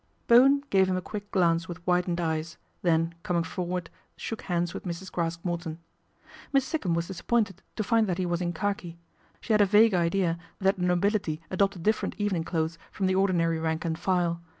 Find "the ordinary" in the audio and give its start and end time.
13.05-13.59